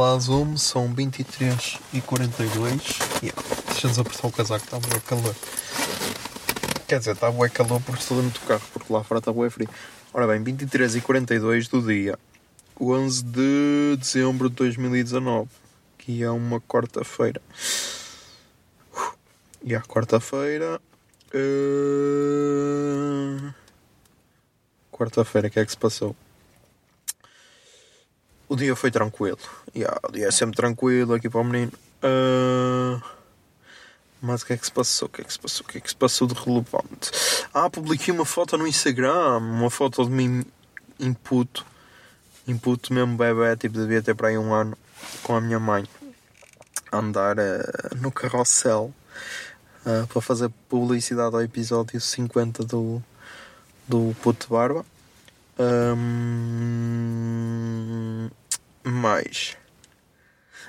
[0.00, 3.42] Olá, Zoom, são 23 e 42 yeah.
[3.66, 5.34] Deixa-nos apertar o casaco, está bué calor.
[6.86, 9.50] Quer dizer, está bué calor porque estou dentro do carro, porque lá fora está bué
[9.50, 9.68] frio.
[10.14, 12.16] Ora bem, 23 e 42 do dia
[12.80, 15.48] 11 de dezembro de 2019,
[15.98, 17.42] que é uma quarta-feira.
[19.64, 20.80] E a quarta-feira.
[21.34, 21.40] eh,
[24.92, 26.14] Quarta-feira, o que é que se passou?
[28.48, 29.38] O dia foi tranquilo.
[29.76, 31.72] Yeah, o dia é sempre tranquilo aqui para o menino.
[32.02, 33.00] Ah,
[34.20, 35.06] mas o que é que se passou?
[35.06, 35.66] O que é que se passou?
[35.66, 37.10] O que é que se passou de relevante?
[37.52, 39.38] Ah, publiquei uma foto no Instagram.
[39.38, 40.44] Uma foto de mim
[40.98, 41.64] input.
[42.46, 43.56] Input mesmo bebê.
[43.56, 44.76] Tipo, devia ter para aí um ano.
[45.22, 45.86] Com a minha mãe.
[46.90, 48.92] A andar ah, no carrossel.
[49.86, 53.02] ah, para fazer publicidade ao episódio 50 do,
[53.86, 54.84] do Puto Barba.
[55.58, 56.68] Hum,
[58.84, 59.56] mais.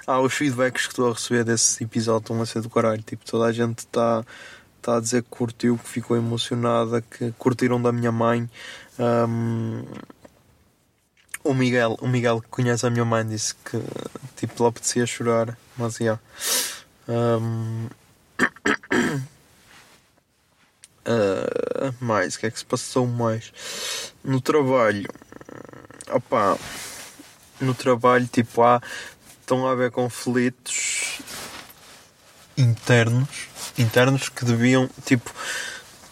[0.07, 3.03] Ah, os feedbacks que estou a receber desse episódio estão a ser do caralho.
[3.03, 4.25] Tipo, toda a gente está
[4.81, 8.49] tá a dizer que curtiu, que ficou emocionada, que curtiram da minha mãe.
[8.99, 9.85] Hum,
[11.43, 13.79] o Miguel, o Miguel que conhece a minha mãe disse que
[14.35, 16.19] tipo lhe apetecia chorar, mas já.
[17.07, 17.87] Hum,
[21.99, 23.51] mais, o que é que se passou mais?
[24.23, 25.07] No trabalho,
[26.11, 26.57] opá,
[27.59, 28.81] no trabalho, tipo, há,
[29.39, 31.19] estão a haver conflitos
[32.57, 33.47] internos,
[33.77, 35.33] internos que deviam, tipo,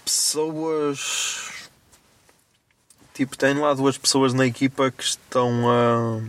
[0.03, 1.69] pessoas,
[3.13, 6.21] tipo, tem lá duas pessoas na equipa que estão a,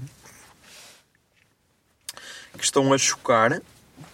[2.56, 3.62] que estão a chocar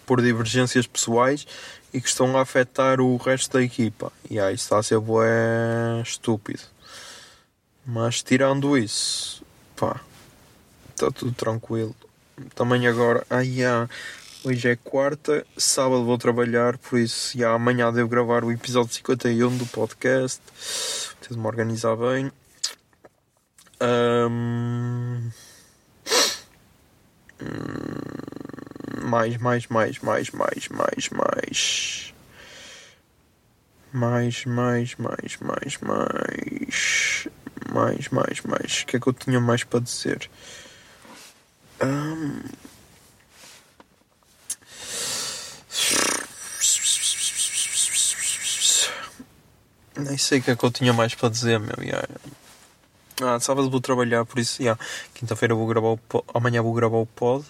[0.05, 1.45] por divergências pessoais
[1.95, 4.11] e que estão a afetar o resto da equipa.
[4.29, 6.59] E aí está a ser bué estúpido.
[7.85, 9.41] Mas tirando isso,
[9.77, 10.01] pá,
[10.89, 11.95] está tudo tranquilo.
[12.53, 13.87] Também agora, ai, ah,
[14.43, 19.55] hoje é quarta, sábado vou trabalhar, por isso já, amanhã devo gravar o episódio 51
[19.55, 20.41] do podcast.
[21.17, 22.29] Preciso me organizar bem.
[23.81, 25.31] Hum,
[29.05, 32.13] mais, mais, mais, mais, mais, mais, mais.
[33.93, 37.27] Mais, mais, mais, mais, mais.
[37.71, 38.81] Mais, mais, mais.
[38.81, 40.29] O que é que eu tinha mais para dizer?
[41.79, 42.41] Ahm.
[49.97, 51.75] Nem sei o que é que eu tinha mais para dizer, meu.
[51.81, 52.07] yeah.
[53.21, 54.79] Ah, sábado vou trabalhar, por isso, yeah.
[55.13, 57.45] quinta-feira vou gravar o po- amanhã vou gravar o pod.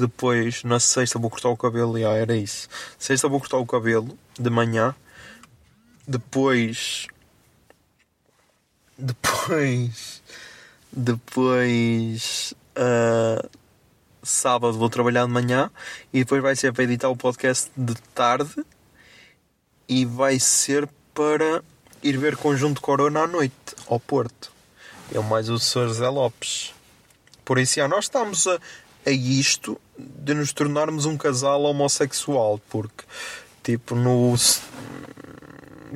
[0.00, 1.98] Depois, na sexta, vou cortar o cabelo.
[1.98, 2.68] Yeah, era isso.
[2.98, 4.94] Sexta vou cortar o cabelo de manhã.
[6.08, 7.06] Depois.
[8.96, 10.22] Depois.
[10.90, 12.54] Depois.
[12.74, 13.46] ah,
[14.22, 15.70] sábado vou trabalhar de manhã.
[16.12, 18.64] E depois vai ser para editar o podcast de tarde.
[19.86, 21.62] E vai ser para
[22.02, 23.54] ir ver Conjunto Corona à noite,
[23.86, 24.50] ao Porto.
[25.12, 25.88] Eu mais o Sr.
[25.88, 26.72] José Lopes.
[27.44, 28.58] Por isso, já, nós estamos a,
[29.04, 29.78] a isto
[30.18, 33.04] de nos tornarmos um casal homossexual, porque,
[33.62, 34.34] tipo, no.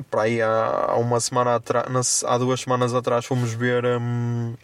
[0.09, 3.85] Para aí há, há uma semana atrás, há duas semanas atrás, fomos ver.
[3.85, 4.55] hum,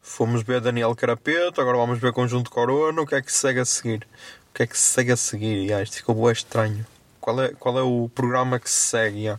[0.00, 3.02] fomos ver Daniel Carapeto, agora vamos ver Conjunto Corona.
[3.02, 4.06] O que é que se segue a seguir?
[4.50, 5.68] O que é que se segue a seguir?
[5.68, 6.86] Ya, isto ficou bem estranho.
[7.20, 9.24] Qual é, qual é o programa que se segue?
[9.24, 9.38] Ya,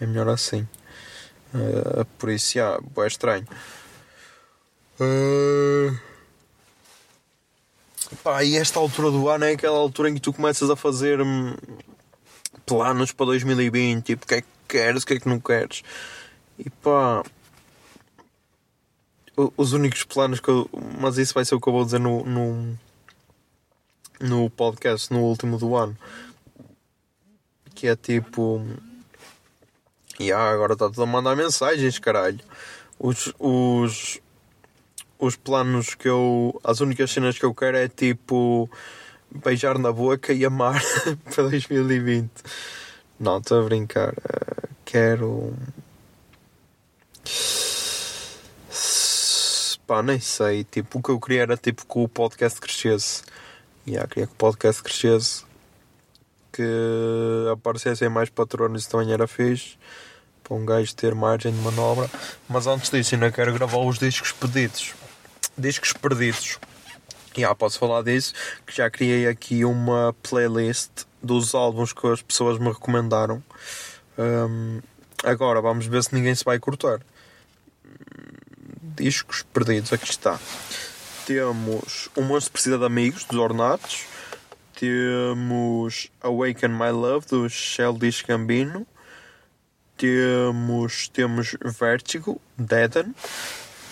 [0.00, 0.66] É melhor assim.
[1.54, 3.46] Uh, por isso, já, é estranho.
[5.00, 6.15] Uh...
[8.22, 11.20] Pá, e esta altura do ano é aquela altura em que tu começas a fazer
[11.20, 11.54] hum,
[12.64, 15.82] planos para 2020, tipo, o que é que queres, o que é que não queres.
[16.58, 17.22] E pá,
[19.56, 20.68] os únicos planos que eu.
[20.98, 22.78] Mas isso vai ser o que eu vou dizer no, no,
[24.20, 25.96] no podcast no último do ano.
[27.74, 28.64] Que é tipo.
[30.18, 32.40] E ah, agora está tudo a mandar mensagens, caralho.
[32.98, 34.18] Os, os,
[35.18, 36.60] os planos que eu.
[36.62, 38.68] As únicas cenas que eu quero é tipo.
[39.28, 40.80] Beijar na boca e amar
[41.34, 42.30] para 2020.
[43.18, 44.10] Não, estou a brincar.
[44.10, 45.54] Eh, quero.
[49.86, 50.64] Pá, nem sei.
[50.64, 53.22] Tipo, o que eu queria era tipo que o podcast crescesse.
[53.86, 55.44] E yeah, queria que o podcast crescesse.
[56.52, 59.76] Que aparecessem mais patronos isso também era fixe.
[60.42, 62.10] Para um gajo ter margem de manobra.
[62.48, 64.94] Mas antes disso, ainda quero gravar os discos pedidos.
[65.56, 66.58] Discos perdidos.
[67.36, 68.32] E yeah, posso falar disso.
[68.66, 73.42] Que já criei aqui uma playlist dos álbuns que as pessoas me recomendaram.
[74.18, 74.80] Um,
[75.22, 77.00] agora vamos ver se ninguém se vai cortar.
[78.80, 80.40] Discos perdidos, aqui está.
[81.26, 84.04] Temos O Monstro Precisa de Amigos, dos Ornatos.
[84.74, 88.86] Temos Awaken My Love, do Sheldon Gambino.
[89.96, 93.14] Temos, temos Vertigo, Deaden.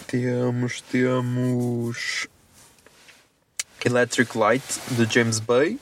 [0.06, 2.28] Temos, temos
[3.84, 5.78] Electric Light, de James Bay.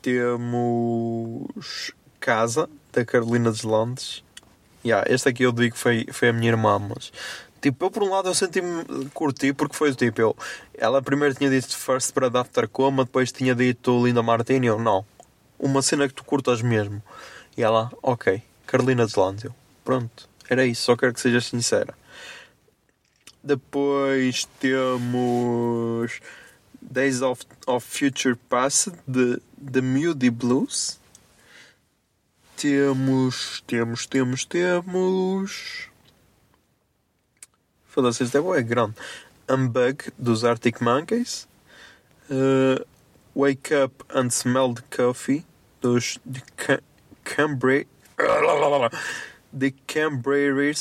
[0.00, 4.24] Temos Casa, da Carolina dos Landes.
[4.84, 7.12] Yeah, este aqui eu digo que foi, foi a minha irmã, mas
[7.60, 10.36] tipo, eu por um lado eu senti-me curti porque foi tipo, eu,
[10.74, 15.06] ela primeiro tinha dito First Bread After Coma, depois tinha dito Linda Martini, eu não,
[15.56, 17.00] uma cena que tu curtas mesmo.
[17.56, 19.54] E ela, ok, Carolina dos Landes, eu,
[19.84, 21.94] pronto, era isso, só quero que sejas sincera.
[23.42, 26.20] Depois temos
[26.80, 31.00] Days of, of Future Past de The Moody Blues.
[32.56, 35.88] Temos, temos, temos, temos.
[37.86, 38.94] Foda-se, este é, é grande.
[39.48, 41.48] Unbug dos Arctic Monkeys.
[42.30, 42.84] Uh,
[43.34, 45.44] Wake Up and Smell the Coffee
[45.80, 46.40] dos de
[47.24, 47.86] Cambrai.
[49.52, 50.74] The Cambrai.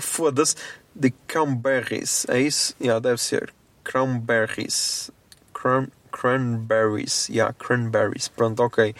[0.00, 0.56] Foda-se.
[0.98, 2.26] The Cranberries.
[2.28, 2.74] É isso?
[2.80, 3.52] Yeah, deve ser.
[3.84, 5.10] Cranberries.
[5.52, 7.28] Cran cranberries.
[7.28, 8.28] Yeah, cranberries.
[8.28, 8.94] Pronto, ok.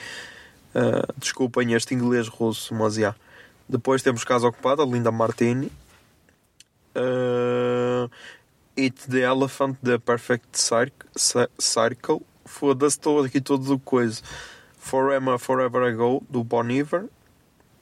[0.75, 3.17] Uh, desculpem este inglês russo, mas yeah.
[3.69, 5.73] Depois temos Casa Ocupada, Linda Martini.
[6.95, 8.09] Uh,
[8.77, 10.59] Eat the Elephant, The Perfect
[11.59, 12.23] Circle.
[12.45, 14.23] Foda-se, estou aqui todo do coisa.
[14.79, 17.07] Forever, Forever Ago, do Bon Iver.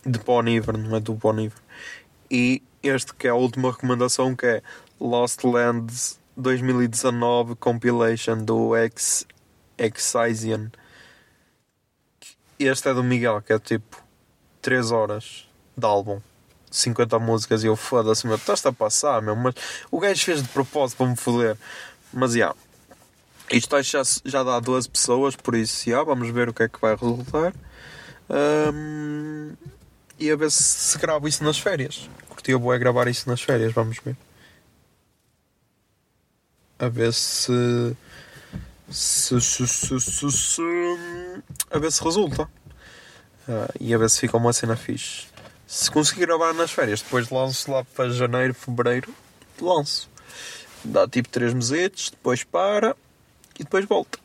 [0.06, 1.58] De Bon Iver, não é do Bon Iver.
[2.30, 4.62] E este que é a última recomendação, que é
[5.00, 9.26] Lost Lands 2019 Compilation do Ex
[9.78, 10.68] Excision.
[12.58, 14.02] Este é do Miguel, que é tipo
[14.62, 16.20] 3 horas de álbum.
[16.70, 19.54] 50 músicas e eu foda-se, meu, estás a passar, meu, mas
[19.92, 21.56] o gajo fez de propósito para me foder.
[22.12, 22.52] Mas já,
[23.50, 26.80] isto já, já dá 12 pessoas, por isso, já, vamos ver o que é que
[26.80, 27.54] vai resultar.
[28.28, 29.52] Um,
[30.18, 32.08] e a ver se, se gravo isso nas férias.
[32.28, 34.16] Curtia boa gravar isso nas férias, vamos ver
[36.78, 37.96] a ver se
[38.90, 40.62] se, se, se, se, se
[41.70, 45.26] a ver se resulta uh, e a ver se fica uma cena fixe.
[45.66, 49.12] Se conseguir gravar nas férias, depois lanço lá para janeiro, fevereiro,
[49.60, 50.08] lanço.
[50.84, 52.94] Dá tipo 3 meses, depois para
[53.58, 54.18] e depois volta.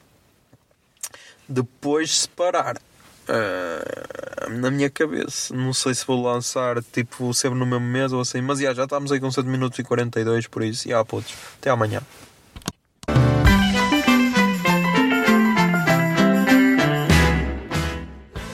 [1.48, 7.65] Depois se parar uh, na minha cabeça, não sei se vou lançar tipo sempre no
[7.65, 10.63] mesmo mês ou assim, mas já, já estamos aí com 7 minutos e 42, por
[10.63, 12.01] isso, já putos, até amanhã.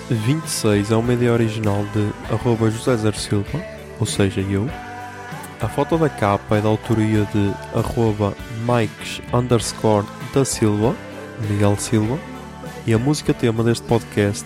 [0.10, 3.64] 26 é uma ideia original de arroba José Zer Silva,
[4.00, 4.70] ou seja, eu.
[5.62, 8.36] A foto da capa é da autoria de arroba
[8.68, 10.96] Mikes underscore da Silva,
[11.50, 12.20] Miguel Silva.
[12.86, 14.46] E a música tema deste podcast